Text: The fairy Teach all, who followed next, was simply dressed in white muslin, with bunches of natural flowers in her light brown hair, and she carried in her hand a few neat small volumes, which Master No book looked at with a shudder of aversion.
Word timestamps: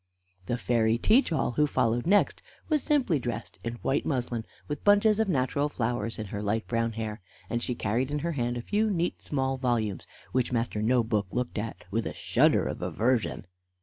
The 0.47 0.57
fairy 0.57 0.97
Teach 0.97 1.31
all, 1.31 1.51
who 1.51 1.67
followed 1.67 2.07
next, 2.07 2.41
was 2.69 2.81
simply 2.81 3.19
dressed 3.19 3.59
in 3.63 3.75
white 3.83 4.03
muslin, 4.03 4.47
with 4.67 4.83
bunches 4.83 5.19
of 5.19 5.29
natural 5.29 5.69
flowers 5.69 6.17
in 6.17 6.25
her 6.33 6.41
light 6.41 6.65
brown 6.65 6.93
hair, 6.93 7.21
and 7.51 7.61
she 7.61 7.75
carried 7.75 8.09
in 8.09 8.17
her 8.25 8.31
hand 8.31 8.57
a 8.57 8.63
few 8.63 8.89
neat 8.89 9.21
small 9.21 9.57
volumes, 9.57 10.07
which 10.31 10.51
Master 10.51 10.81
No 10.81 11.03
book 11.03 11.27
looked 11.29 11.59
at 11.59 11.83
with 11.91 12.07
a 12.07 12.15
shudder 12.15 12.65
of 12.65 12.81
aversion. 12.81 13.45